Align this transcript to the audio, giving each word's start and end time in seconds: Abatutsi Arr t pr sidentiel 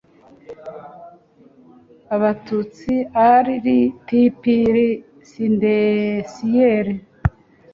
Abatutsi 2.15 2.93
Arr 3.31 3.45
t 4.07 4.09
pr 4.41 4.75
sidentiel 5.29 6.87